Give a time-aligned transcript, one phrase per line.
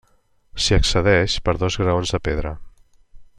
[0.63, 2.55] S'hi accedeix per dos graons de pedra.